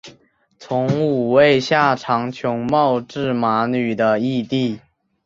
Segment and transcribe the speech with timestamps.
[0.57, 4.79] 从五位下长岑茂智麻吕的义弟。